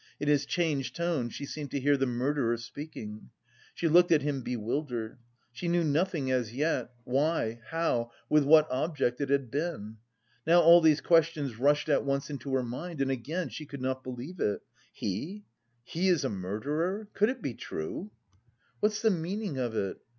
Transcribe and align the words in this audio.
In 0.19 0.27
his 0.27 0.47
changed 0.47 0.95
tone 0.95 1.29
she 1.29 1.45
seemed 1.45 1.69
to 1.69 1.79
hear 1.79 1.95
the 1.95 2.07
murderer 2.07 2.57
speaking. 2.57 3.29
She 3.75 3.87
looked 3.87 4.11
at 4.11 4.23
him 4.23 4.41
bewildered. 4.41 5.19
She 5.51 5.67
knew 5.67 5.83
nothing 5.83 6.31
as 6.31 6.55
yet, 6.55 6.91
why, 7.03 7.61
how, 7.69 8.09
with 8.27 8.43
what 8.43 8.67
object 8.71 9.21
it 9.21 9.29
had 9.29 9.51
been. 9.51 9.97
Now 10.47 10.59
all 10.59 10.81
these 10.81 11.01
questions 11.01 11.59
rushed 11.59 11.87
at 11.87 12.03
once 12.03 12.31
into 12.31 12.51
her 12.55 12.63
mind. 12.63 12.99
And 12.99 13.11
again 13.11 13.49
she 13.49 13.67
could 13.67 13.79
not 13.83 14.03
believe 14.03 14.39
it: 14.39 14.63
"He, 14.91 15.43
he 15.83 16.07
is 16.09 16.23
a 16.25 16.29
murderer! 16.29 17.07
Could 17.13 17.29
it 17.29 17.43
be 17.43 17.53
true?" 17.53 18.09
"What's 18.79 19.03
the 19.03 19.11
meaning 19.11 19.59
of 19.59 19.75
it? 19.75 19.97